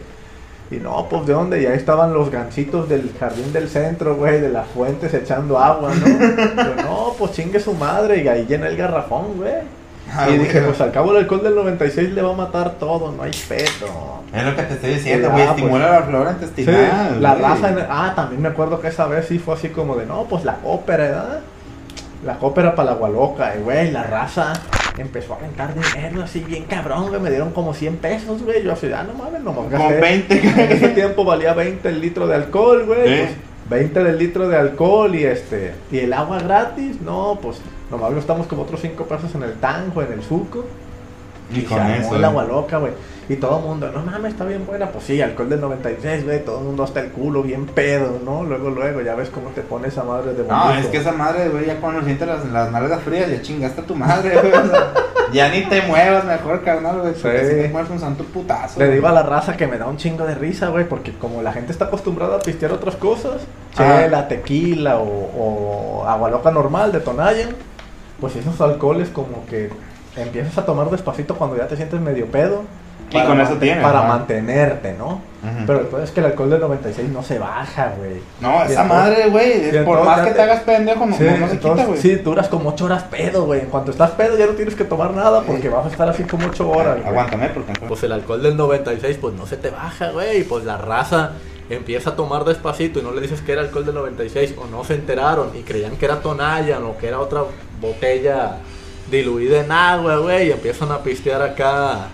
[0.72, 1.62] Y no, pues de dónde?
[1.62, 5.92] Y ahí estaban los gancitos del jardín del centro, güey, de las fuentes echando agua,
[5.94, 6.06] ¿no?
[6.56, 8.24] Pero no, pues chingue su madre.
[8.24, 9.54] Y ahí llené el garrafón, güey.
[10.12, 13.12] Ah, y dije, pues al cabo el alcohol del 96 le va a matar todo,
[13.12, 14.16] no hay pedo.
[14.34, 15.58] Es lo que te estoy diciendo, güey, pues.
[15.58, 17.22] estimula la flora Sí, intestinal.
[17.22, 17.42] la güey.
[17.44, 17.70] raza.
[17.70, 20.44] en- ah, también me acuerdo que esa vez sí fue así como de, no, pues
[20.46, 21.40] la ópera, ¿verdad?
[22.26, 24.54] La ópera para la agua loca, y güey, la raza
[25.02, 27.22] empezó a rentar dinero así bien cabrón, güey.
[27.22, 28.64] Me dieron como 100 pesos, güey.
[28.64, 30.40] Yo así, ah, no mames, no me Como 20.
[30.64, 33.08] En ese tiempo valía 20 el litro de alcohol, güey.
[33.08, 33.24] Sí.
[33.24, 35.74] Pues 20 del litro de alcohol y este.
[35.92, 37.58] Y el agua gratis, no, pues
[37.90, 40.66] nomás gastamos como otros 5 pesos en el tango, en el suco.
[41.52, 42.16] Y se con armó eso.
[42.16, 42.26] el eh.
[42.26, 42.94] agua loca, güey.
[43.28, 44.90] Y todo el mundo, no mames, está bien buena.
[44.92, 46.46] Pues sí, alcohol del 96, güey.
[46.46, 48.44] Todo el mundo hasta el culo, bien pedo, ¿no?
[48.44, 50.80] Luego, luego, ya ves cómo te pone esa madre de No, bonito.
[50.82, 53.86] es que esa madre, güey, ya cuando sientes las, las nalgas frías, ya chingaste a
[53.86, 54.54] tu madre, güey.
[54.54, 54.94] o sea,
[55.34, 57.16] ya ni te muevas mejor, carnal, güey.
[57.16, 57.22] Sí.
[57.22, 57.28] si
[57.64, 58.80] te mueves un santo putazo.
[58.80, 58.98] Le güey.
[58.98, 61.52] digo a la raza que me da un chingo de risa, güey, porque como la
[61.52, 63.42] gente está acostumbrada a pistear otras cosas,
[63.76, 64.02] Ajá.
[64.04, 67.50] chela, tequila o, o agua loca normal de Tonayan,
[68.22, 69.72] pues esos alcoholes como que
[70.16, 72.64] empiezas a tomar despacito cuando ya te sientes medio pedo
[73.12, 74.08] Y con eso tienes, Para ¿no?
[74.08, 75.22] mantenerte, ¿no?
[75.68, 78.20] Pero el pedo es que el alcohol del 96 no se baja, güey.
[78.42, 81.16] No, Y esa entonces- madre, güey, por entonces más que te- te hagas pendejo, no,
[81.16, 82.02] Sí, no, no se entonces, quita, güey.
[82.02, 83.60] sí, duras como 8 horas pedo, güey.
[83.62, 86.24] En cuanto estás pedo ya no tienes que tomar nada porque vas a estar así
[86.24, 86.96] como 8 horas.
[86.98, 87.08] güey.
[87.08, 90.40] Aguántame, porque Pues el alcohol del 96 pues no se te baja, güey.
[90.40, 91.34] Y pues la raza
[91.70, 94.84] empieza a tomar despacito y no le dices que era alcohol del 96 o no
[94.84, 97.42] se enteraron y creían que era Tonayan o que era otra
[97.80, 98.58] botella
[99.12, 100.48] diluida en agua, güey.
[100.48, 102.08] Y empiezan a pistear acá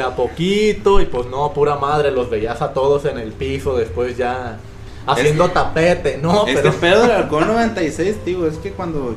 [0.00, 3.76] de a poquito y pues no, pura madre, los veías a todos en el piso
[3.76, 4.58] después ya
[5.06, 6.44] haciendo tapete, ¿no?
[6.44, 6.72] Pero...
[6.72, 9.16] pedo del alcohol 96, tío, es que cuando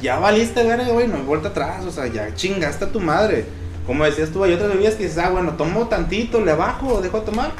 [0.00, 3.46] ya valiste verga, güey, no hay vuelta atrás, o sea, ya chingaste a tu madre.
[3.86, 7.20] Como decías tú, hay otras bebidas que dices, ah, bueno, tomo tantito, le bajo, dejo
[7.20, 7.52] de tomar.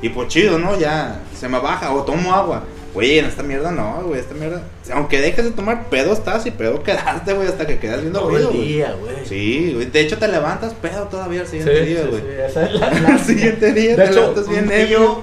[0.00, 0.78] Y pues chido, ¿no?
[0.78, 2.62] Ya se me baja, o tomo agua.
[2.94, 4.60] Güey, en esta mierda no, güey, esta mierda.
[4.92, 8.36] aunque dejes de tomar, pedo estás y pedo quedaste, güey, hasta que quedas bien todo
[8.36, 9.24] el día, güey.
[9.26, 12.22] Sí, güey, de hecho te levantas pedo todavía al Sí, siguiente sí, día, sí, güey.
[12.46, 15.22] esa es la- Al siguiente día De te hecho, levantas bien ebrio.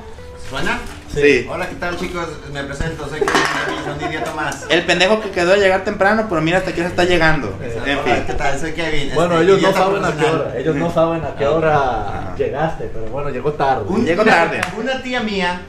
[0.49, 0.79] ¿Suena?
[1.13, 1.47] Sí.
[1.49, 2.27] Hola, ¿qué tal chicos?
[2.53, 4.65] Me presento, soy Kevin un idiota más.
[4.69, 7.55] El pendejo que quedó de llegar temprano, pero mira hasta aquí se está llegando.
[7.61, 8.23] En Hola, fin.
[8.27, 8.59] ¿qué tal?
[8.59, 9.11] Soy Kevin.
[9.15, 11.77] Bueno, este, ellos no saben a qué hora, ellos no saben a qué Ah, hora
[11.77, 12.35] ajá.
[12.37, 13.85] llegaste, pero bueno, llegó tarde.
[13.87, 14.61] Un- una- tarde.
[14.79, 15.61] Una tía mía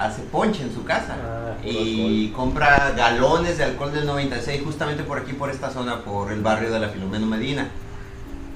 [0.00, 5.18] hace ponche en su casa Ah, y compra galones de alcohol del 96 justamente por
[5.18, 7.68] aquí, por esta zona, por el barrio de la Filomeno Medina.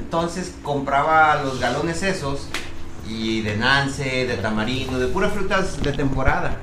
[0.01, 2.49] Entonces compraba los galones esos
[3.09, 6.57] y de nance, de tamarindo, de puras frutas de temporada.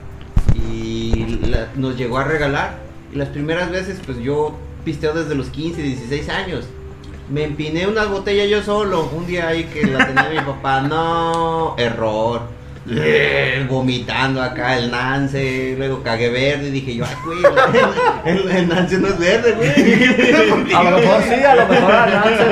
[0.67, 2.79] Y la- nos llegó a regalar.
[3.13, 6.65] Y las primeras veces, pues yo pisteo desde los 15, 16 años.
[7.29, 9.09] Me empiné unas botellas yo solo.
[9.15, 10.81] Un día ahí que la tenía mi papá.
[10.81, 12.41] No, error.
[12.89, 17.39] Eh, Vomitando acá el Nance, luego cagué verde y dije yo, ay, güey,
[18.25, 20.73] el, el Nance no es verde, güey.
[20.73, 22.43] A lo mejor sí, a lo mejor a Nance,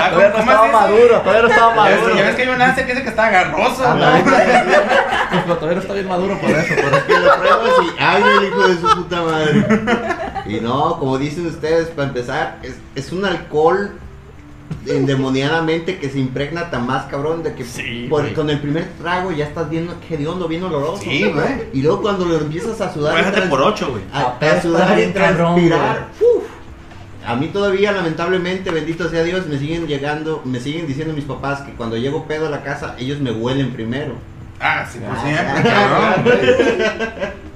[0.00, 0.80] Ah, Todavía no ¿cómo estaba es eso?
[0.80, 2.14] maduro, todavía no estaba maduro.
[2.16, 3.86] Ya ves que hay un lance que dice que está agarroso.
[3.86, 5.44] Ándale, ¿no?
[5.44, 8.44] Pues todavía no está bien maduro por eso, pero que lo pruebas y ay el
[8.48, 9.66] hijo de su puta madre.
[10.46, 13.98] Y no, como dicen ustedes, para empezar, es, es un alcohol
[14.86, 18.34] endemoniadamente que se impregna tan más cabrón de que Sí, por- güey.
[18.34, 21.02] con el primer trago ya estás viendo hediondo, bien oloroso.
[21.02, 21.68] Sí, güey.
[21.72, 24.02] Y luego cuando lo empiezas a sudar y por 8, güey.
[24.12, 26.08] a, a sudar y cabrón, transpirar.
[27.26, 31.60] A mí todavía, lamentablemente, bendito sea Dios, me siguen llegando, me siguen diciendo mis papás
[31.60, 34.14] que cuando llego pedo a la casa, ellos me huelen primero.
[34.60, 37.32] Ah, sí, por Ah, siempre, ah, cabrón.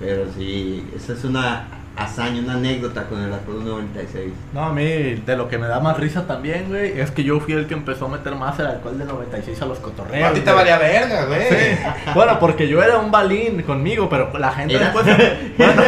[0.00, 1.66] Pero sí, esa es una
[1.98, 4.32] hazaña, una anécdota con el alcohol 96.
[4.52, 7.40] No, a mí de lo que me da más risa también, güey, es que yo
[7.40, 10.30] fui el que empezó a meter más el alcohol del 96 a los cotorreos.
[10.30, 11.48] A ti te valía verga, güey.
[11.48, 11.78] Sí.
[12.14, 14.90] Bueno, porque yo era un balín conmigo, pero la gente ¿Era?
[14.92, 15.06] después...
[15.58, 15.82] Bueno,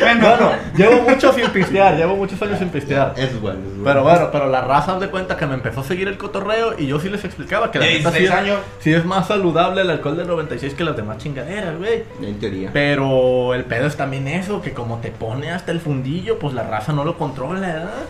[0.00, 3.14] Bueno, bueno, llevo mucho sin pistear, llevo muchos años sin pistear.
[3.16, 3.84] Es bueno, es bueno.
[3.84, 6.86] Pero bueno, pero la raza de cuenta que me empezó a seguir el cotorreo y
[6.86, 8.58] yo sí les explicaba que la De neta sí 16 es, años.
[8.80, 12.04] sí es más saludable el alcohol del 96 que las demás chingaderas, güey.
[12.22, 12.70] En teoría.
[12.72, 16.62] Pero el pedo es también eso, que como te pone hasta el fundillo, pues la
[16.62, 18.04] raza no lo controla, ¿verdad?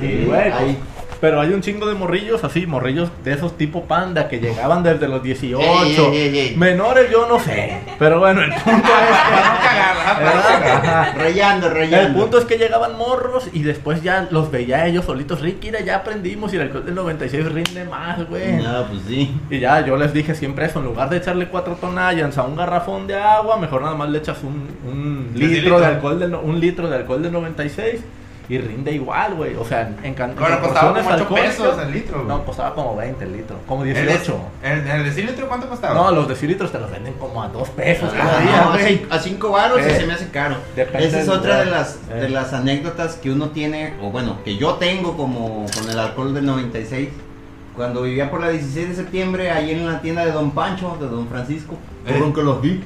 [0.00, 0.40] Sí, güey.
[0.52, 0.78] hay-
[1.24, 5.08] Pero hay un chingo de morrillos así, morrillos de esos tipo panda que llegaban desde
[5.08, 5.58] los 18.
[5.58, 6.56] Ey, ey, ey.
[6.56, 7.78] Menores yo no sé.
[7.98, 9.16] Pero bueno, el punto es.
[10.06, 11.14] Ajá.
[11.16, 12.08] Rayando, rayando.
[12.08, 15.40] El punto es que llegaban morros y después ya los veía ellos solitos.
[15.40, 18.52] Ricky, ya aprendimos y el alcohol del 96 rinde más, güey.
[18.56, 19.34] No, pues sí.
[19.48, 22.54] Y ya, yo les dije siempre eso, en lugar de echarle cuatro tonallas a un
[22.56, 25.80] garrafón de agua, mejor nada más le echas un, un litro Decilitro.
[25.80, 28.00] de alcohol de, no- un litro de alcohol de 96
[28.48, 29.54] y rinde igual, güey.
[29.56, 32.28] O sea, en, can- en Bueno, costaba como 8 alcohólicas- pesos el litro, güey.
[32.28, 34.38] No, costaba como 20 el litro, como ¿El de- 18.
[34.62, 35.94] ¿El, el decilitro cuánto costaba?
[35.94, 38.84] No, los decilitros te los venden como a 2 pesos Ah, todavía, no, a güey.
[39.00, 40.56] cin- a 5 varos y Eh, se me hace caro.
[40.76, 42.14] depende Esa es otra de las, Eh.
[42.20, 46.34] de las anécdotas que uno tiene, o bueno, que yo tengo como con el alcohol
[46.34, 47.08] del 96.
[47.74, 51.08] Cuando vivía por la 16 de septiembre, ahí en la tienda de Don Pancho, de
[51.08, 51.74] Don Francisco,
[52.06, 52.12] Eh.
[52.12, 52.84] cabrón que los vi.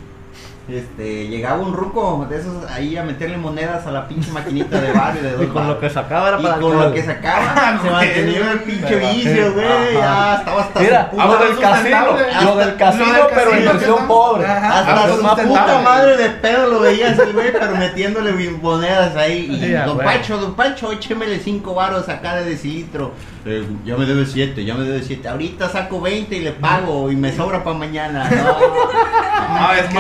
[0.68, 4.92] Este, llegaba un ruco de esos ahí a meterle monedas a la pinche maquinita de
[4.92, 6.88] barrio de Y Don con lo que sacaba era y para con alcohol.
[6.88, 9.94] lo que sacaba, se Güey, mantenía el pinche vicio, güey.
[9.94, 12.06] Ya estaba hasta Mira, su puta lo del casino,
[12.44, 14.46] lo del casino, pero en versión pobre.
[14.46, 14.78] Ajá.
[14.80, 19.46] Hasta Ah, su puta madre de pedo lo veías el güey, pero metiéndole monedas ahí.
[19.50, 20.10] Y a don huevo.
[20.10, 23.12] Pancho, don Pancho, échemele cinco varos acá de decilitro.
[23.46, 25.28] Eh, ya me debe siete, ya me debe siete.
[25.28, 28.28] Ahorita saco 20 y le pago y me sobra para mañana.
[28.28, 29.98] No, No, es que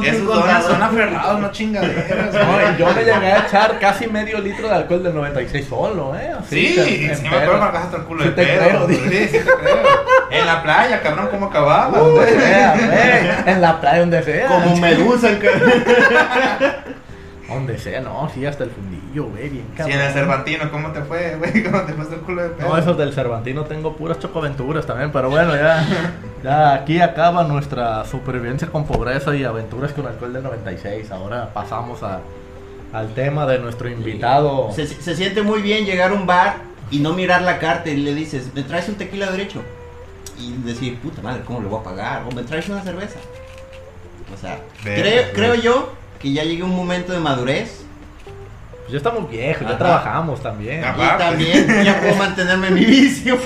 [0.00, 0.70] Que esos contador.
[0.72, 2.34] son aferrados, no chingaderas.
[2.34, 6.32] No, yo me llegué a echar casi medio litro de alcohol del 96 solo, ¿eh?
[6.38, 6.74] Así, Sí,
[7.08, 8.86] que- sí me acuerdo marcas hasta el culo de te pedo.
[8.86, 8.94] creo, Sí,
[9.28, 9.78] sí te creo.
[10.30, 11.98] En la playa, cabrón, ¿cómo acababa?
[11.98, 14.46] Donde sea, güey, En la playa, donde sea.
[14.48, 15.50] como medusa el que.
[17.50, 19.98] Donde sea, no, sí, hasta el fundillo, güey, bien Sí, cabrón.
[19.98, 21.62] en el Cervantino, ¿cómo te fue, güey?
[21.64, 22.68] ¿Cómo te fue el culo de pedo?
[22.68, 25.84] No, esos del Cervantino tengo puras chocoaventuras también, pero bueno, ya,
[26.44, 31.10] ya aquí acaba nuestra supervivencia con pobreza y aventuras con alcohol del 96.
[31.10, 32.20] Ahora pasamos a,
[32.92, 34.70] al tema de nuestro invitado.
[34.72, 36.56] Se, se siente muy bien llegar a un bar
[36.90, 39.62] y no mirar la carta y le dices, ¿me traes un tequila derecho?
[40.38, 42.22] Y decir, puta madre, ¿cómo le voy a pagar?
[42.30, 43.18] O me traes una cerveza.
[44.32, 47.82] O sea, creo, creo yo que ya llegué a un momento de madurez
[48.80, 50.80] Pues ya estamos viejos, ya trabajamos también.
[50.80, 51.24] Y Aparte.
[51.24, 53.38] también ya puedo mantenerme en mi vicio.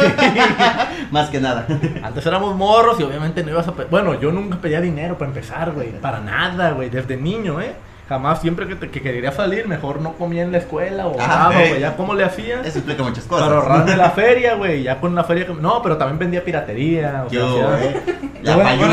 [1.10, 1.66] Más que nada.
[2.02, 3.72] Antes éramos morros y obviamente no ibas a...
[3.74, 5.92] pe- Bueno, yo nunca pedía dinero para empezar, güey.
[6.00, 6.88] Para nada, güey.
[6.90, 7.74] Desde niño, ¿eh?
[8.08, 11.50] Jamás, siempre que, te- que quería salir, mejor no comía en la escuela o Ah,
[11.52, 11.68] sí.
[11.70, 11.80] güey.
[11.80, 12.66] Ya cómo le hacías.
[12.66, 13.46] Eso explica muchas cosas.
[13.48, 14.82] Para ahorrarme la feria, güey.
[14.82, 15.46] Ya con la feria...
[15.58, 17.24] No, pero también vendía piratería.
[17.26, 18.02] O sea, Yo, hacía- eh,
[18.42, 18.86] La Yo, payuca,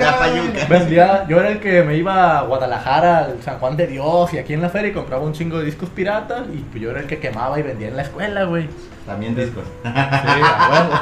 [0.00, 0.66] la.
[0.68, 4.38] Vendía, yo era el que me iba a Guadalajara, al San Juan de Dios y
[4.38, 7.06] aquí en la feria y compraba un chingo de discos piratas y yo era el
[7.06, 8.68] que quemaba y vendía en la escuela, güey.
[9.06, 9.64] También discos.
[9.82, 11.00] Sí, a huevo.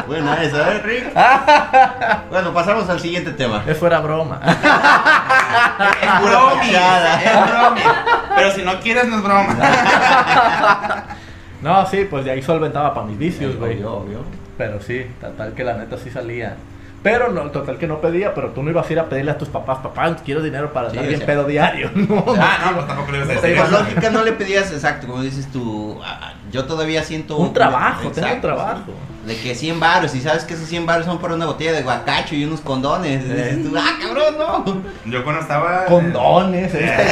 [0.06, 1.12] Bueno, eso, ¿eh, Rick?
[2.30, 3.62] Bueno, pasamos al siguiente tema.
[3.66, 4.40] Eso era broma.
[6.00, 8.04] Es broma, es broma.
[8.36, 9.56] Pero si no quieres, no es broma.
[11.62, 13.78] No, sí, pues de ahí solventaba para mis vicios, güey.
[13.78, 14.24] Obvio, obvio.
[14.56, 16.56] Pero sí, total que la neta sí salía.
[17.02, 19.38] Pero no, total que no pedía, pero tú no ibas a ir a pedirle a
[19.38, 21.26] tus papás, papá, quiero dinero para Sí, estar o bien sea.
[21.26, 21.90] pedo diario.
[21.94, 23.70] No, Ah, no, pues tampoco le ibas a decir eso.
[23.70, 25.98] lógica no le pedías exacto, como dices tú.
[26.52, 28.82] Yo todavía siento un trabajo, tengo un trabajo.
[28.86, 28.92] sí.
[29.28, 31.82] De que 100 baros, y sabes que esos 100 baros son para una botella de
[31.82, 33.22] guacacho y unos condones.
[33.24, 33.34] Y Eh.
[33.34, 34.82] dices tú, ah, cabrón, no.
[35.12, 35.84] Yo cuando estaba.
[35.84, 37.06] Condones, este, güey.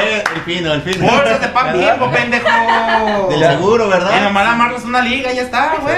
[0.00, 1.06] Eh, el fino, el fino.
[1.10, 1.72] Bolsas de pan
[2.12, 3.28] pendejo.
[3.30, 4.22] Del seguro, Y ¿verdad?
[4.24, 5.96] nomás amarras una liga y ya está, güey.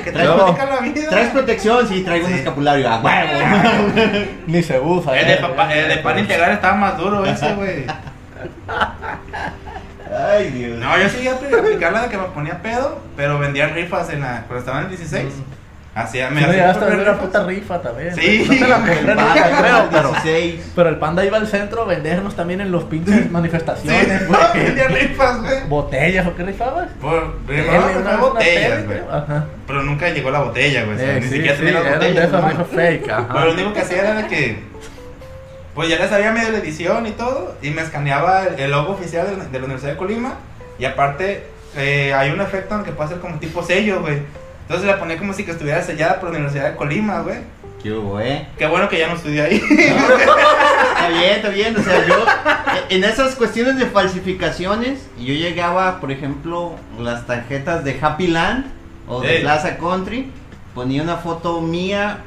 [0.00, 0.56] Que te No.
[0.56, 1.08] la vida.
[1.10, 2.88] Traes protección, sí, traigo un escapulario.
[2.88, 3.92] A huevo.
[4.46, 5.18] Ni se usa.
[5.18, 5.30] El eh.
[5.32, 7.86] de, papá- el de pan integral estaba más duro ese, güey.
[10.30, 10.78] Ay, Dios.
[10.78, 14.10] No, yo sí iba a aplicar la de que me ponía pedo, pero vendía rifas
[14.10, 15.32] en la, cuando estaba en el 16.
[15.94, 17.26] Hacía, Sí, me no, hacía ya hasta comprar ver la rifas.
[17.26, 18.14] puta rifa también.
[18.14, 18.46] Sí.
[18.48, 20.08] No te la compré nunca, creo, pero.
[20.12, 20.72] 16.
[20.74, 24.40] Pero el panda iba al centro a vendernos también en los pinches Sí, manifestaciones, güey.
[24.54, 25.68] vendía rifas, güey.
[25.68, 26.88] ¿Botellas o qué rifabas?
[26.98, 27.12] Por
[27.46, 29.00] una- una botellas, güey.
[29.66, 30.96] Pero nunca llegó la botella, güey.
[30.98, 31.80] Eh, ni sí, siquiera sí, tenía
[32.24, 32.48] eran ¿no?
[32.48, 33.04] rifas fake.
[33.32, 34.72] Pero lo único que hacía era que.
[35.74, 37.54] Pues ya les sabía medio la edición y todo.
[37.62, 40.34] Y me escaneaba el, logo oficial de, la- la Universidad de Colima.
[40.78, 41.44] Y aparte,
[41.76, 44.20] eh, hay un efecto en que puede ser como tipo sello, güey.
[44.72, 47.40] Entonces la ponía como si que estuviera sellada por la Universidad de Colima, güey.
[47.82, 48.48] ¿Qué hubo, eh?
[48.56, 49.56] Qué bueno que ya no estudié ahí.
[49.56, 51.76] Está bien, está bien.
[51.76, 52.24] O sea, yo
[52.88, 58.64] en esas cuestiones de falsificaciones, yo llegaba, por ejemplo, las tarjetas de Happy Land
[59.06, 59.40] o de.
[59.40, 60.30] Plaza Country,
[60.74, 62.20] ponía una foto mía,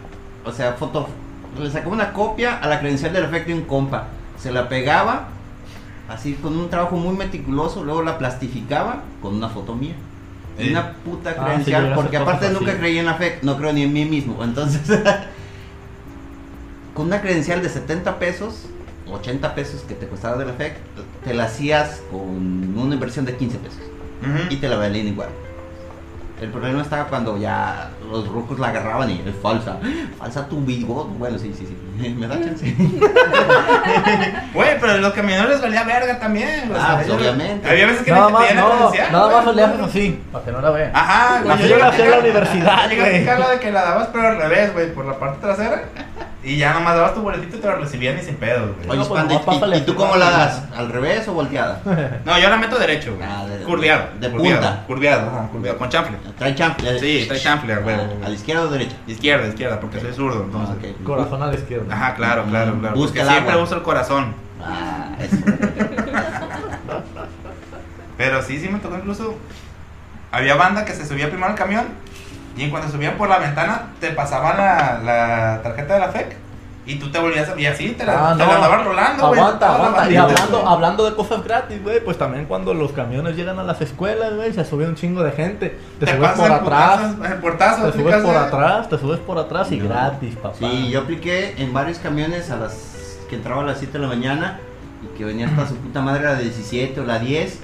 [0.45, 1.09] o sea, foto,
[1.59, 5.29] le sacaba una copia a la credencial del efecto de un compa, se la pegaba,
[6.09, 9.95] así con un trabajo muy meticuloso, luego la plastificaba con una foto mía.
[10.57, 10.71] Ey.
[10.71, 12.79] una puta Ah, sí, credencial, porque aparte nunca así.
[12.79, 14.43] creí en la fe, no creo ni en mí mismo.
[14.43, 14.81] Entonces,
[16.93, 18.65] con una credencial de 70 pesos,
[19.11, 20.75] 80 pesos que te costaba de la FEC,
[21.23, 23.79] te la hacías con una inversión de 15 pesos
[24.49, 25.29] y te la valían igual.
[26.41, 29.77] El problema estaba cuando ya los rucos la agarraban y es falsa.
[30.19, 31.07] Falsa tu bigot.
[31.17, 31.75] Bueno, sí, sí, sí.
[31.97, 32.75] Me da chance.
[34.53, 36.71] Güey, pero a los camioneros les valía verga también.
[36.71, 37.69] o Ah, sea, pues, obviamente.
[37.69, 39.45] Había veces que Nada más, no, credencial, nada güey.
[39.45, 40.91] más le haces así, para que no la vean.
[40.93, 41.57] Ajá, güey.
[41.59, 43.39] Yo yo la llegué hacía en la universidad, Llegué a güey.
[43.39, 45.83] la de que la dabas, pero al revés, güey, por la parte trasera.
[46.45, 48.87] Y ya nomás dabas tu boletito y te lo recibían ni sin pedos, güey.
[48.89, 50.61] Oye, No, pues, ¿y, y tú cómo la das?
[50.77, 51.81] ¿Al revés o volteada?
[52.23, 53.27] No, yo la meto derecho, güey.
[53.27, 54.09] Ah, de- curviado.
[54.19, 54.61] de curviado,
[55.25, 55.37] punta.
[55.39, 56.17] Ajá, curviado, con chanfle.
[56.37, 56.99] ¿Trae chample?
[56.99, 57.95] Sí, trae chanfle, güey.
[57.95, 58.95] ¿A la izquierda o derecha?
[59.07, 60.75] Izquierda, izquierda, porque soy zurdo, entonces.
[60.83, 61.03] Ah.
[61.03, 61.93] Corazón a la izquierda.
[61.93, 62.95] Ajá, claro, claro, claro.
[62.95, 63.63] Busca porque el siempre agua.
[63.65, 64.35] uso el corazón.
[64.63, 65.35] Ah, eso.
[68.17, 69.35] Pero sí, sí me tocó incluso.
[70.31, 71.85] Había banda que se subía primero al camión
[72.57, 76.37] y en cuanto subían por la ventana te pasaban la, la tarjeta de la FEC
[76.87, 77.59] y tú te volvías a.
[77.59, 78.49] Y así te la, Ah, te no.
[78.49, 79.39] la andaban rolando, güey.
[79.39, 80.09] Aguanta, aguanta.
[80.11, 83.81] Y hablando, hablando de cosas gratis, güey, pues también cuando los camiones llegan a las
[83.81, 85.79] escuelas, güey, se sube un chingo de gente.
[85.99, 86.99] Te, Te subes por atrás.
[87.19, 88.37] Te subes por eh.
[88.37, 89.89] atrás, te subes por atrás y No.
[89.89, 90.55] gratis, papá.
[90.59, 94.07] Sí, yo apliqué en varios camiones a las que entraba a las 7 de la
[94.07, 94.59] mañana
[95.03, 97.59] y que venía hasta su puta madre a la 17 o la 10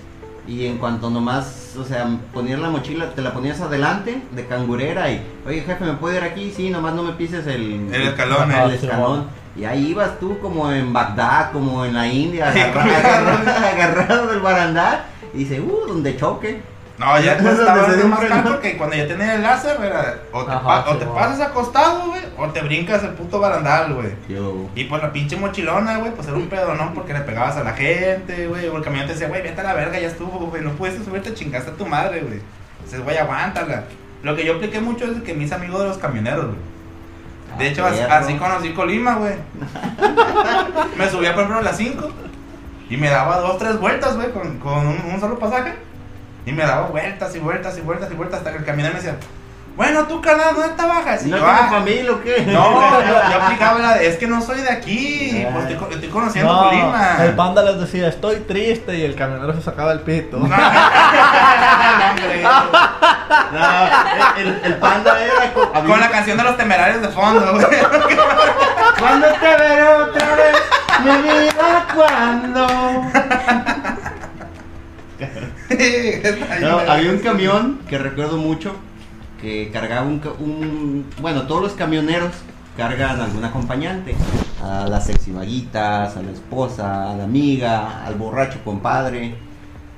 [0.47, 5.11] y en cuanto nomás, o sea, ponías la mochila, te la ponías adelante de cangurera
[5.11, 6.51] y, oye jefe, ¿me puedo ir aquí?
[6.55, 9.25] Sí, nomás no me pises el, El escalón, el escalón.
[9.55, 15.03] Y ahí ibas tú como en Bagdad, como en la India, agarrado, agarrado del barandal
[15.33, 16.61] y dice, uh, donde choque.
[17.01, 18.51] No, ya estaba desde haciendo más ¿no?
[18.51, 22.07] porque cuando ya tenía el láser, era, o te, Ajá, pa- o te pasas acostado,
[22.09, 24.09] güey, o te brincas el puto barandal, güey.
[24.29, 24.67] Yo.
[24.75, 26.93] Y pues la pinche mochilona, güey, pues era un pedo, ¿no?
[26.93, 28.67] Porque le pegabas a la gente, güey.
[28.67, 30.61] O el camión te decía, güey, vete a la verga, ya estuvo, güey.
[30.61, 32.39] No pudiste subirte, chingaste a tu madre, güey.
[32.85, 33.85] Dices, güey, aguántala.
[34.21, 36.57] Lo que yo apliqué mucho es que mis amigos de los camioneros, güey.
[37.57, 39.33] De Ah, hecho, así conocí Colima, güey.
[40.97, 42.09] me subía, por ejemplo, a las 5
[42.89, 45.73] y me daba dos, tres vueltas, güey, con, con un, un solo pasaje.
[46.45, 48.99] Y me daba vueltas y vueltas y vueltas y vueltas hasta que el camionero me
[49.01, 49.15] decía,
[49.75, 51.25] bueno, tú, carnal, ¿dónde te bajas?
[51.25, 52.43] Y ¿No yo, tienes "Ah, familia o qué?
[52.45, 55.89] no, yo, yo aplicaba la de, es que no soy de aquí, pues estoy, co-
[55.93, 57.17] estoy conociendo No, Colima.
[57.23, 60.37] el panda les decía, estoy triste y el camionero se sacaba el pito.
[60.39, 60.45] No,
[64.37, 65.53] el, el panda era
[65.85, 67.65] Con la canción de los temerarios de fondo, güey.
[68.99, 70.55] ¿Cuándo te veré otra vez?
[71.03, 72.67] Mi vida, ¿cuándo?
[76.87, 78.73] Había un camión que recuerdo mucho
[79.41, 82.31] que cargaba un, Bueno, todos los camioneros
[82.77, 84.15] cargan algún acompañante.
[84.63, 89.35] A las sexivaguitas, a la esposa, a la amiga, al borracho compadre.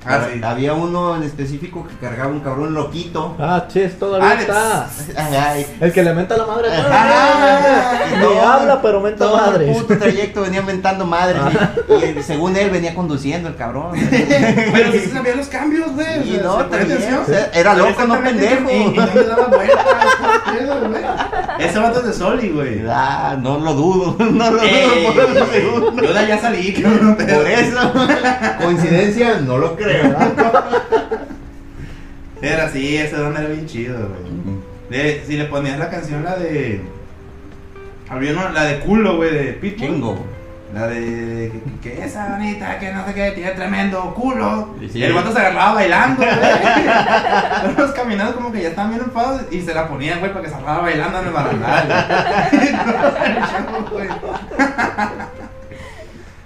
[0.06, 0.40] Ah, sí.
[0.44, 3.36] Había uno en específico que cargaba un cabrón loquito.
[3.38, 4.42] Ah, chis, todavía Alex.
[4.42, 4.88] está.
[5.52, 6.68] Ay, El que le menta la madre.
[6.74, 8.00] Ajá.
[8.14, 9.68] Y todo- habla, pero menta todo madres.
[9.76, 11.40] el puto trayecto venía mentando madres.
[11.88, 13.92] Y, y según él venía conduciendo el cabrón.
[14.10, 16.22] Pero sí se sabía los cambios, güey.
[16.22, 17.22] Sí, sea, no, también, atención.
[17.22, 18.70] o sea, era loco, no pendejo.
[18.70, 19.86] Y, y no le daba vueltas.
[21.58, 22.84] Ese vato es de Soli, güey.
[22.88, 26.02] Ah, no lo dudo, no lo dudo Ey, por un segundo.
[26.02, 27.16] Yo de allá salí, cabrón.
[27.16, 27.92] Por eso,
[28.62, 29.93] coincidencia, no lo creo.
[32.42, 35.20] Era así, ese don era bien chido, güey.
[35.26, 36.82] Si le ponías la canción, la de.
[38.08, 39.78] Había una, la de culo, güey, de Pitbull.
[39.78, 40.26] Chingo.
[40.74, 41.52] La de.
[41.82, 44.74] Que, que esa bonita, que no sé qué, tiene tremendo culo.
[44.92, 44.98] Sí.
[44.98, 47.76] Y el vato se agarraba bailando, güey.
[47.78, 50.50] Los caminados como que ya estaban bien ocupados y se la ponían, güey, para que
[50.50, 51.88] se agarraba bailando en el barandal.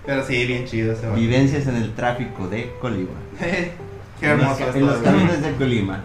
[0.09, 1.21] Pero sí, bien chido ese vato.
[1.21, 3.11] Vivencias en el tráfico de Colima.
[3.39, 3.75] Qué
[4.23, 5.03] En los- hermoso En los esto, güey.
[5.05, 6.03] camiones de Colima.